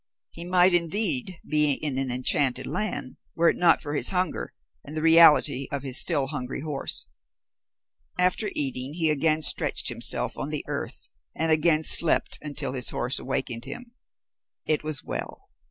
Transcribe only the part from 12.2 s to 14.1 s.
until his horse awakened him.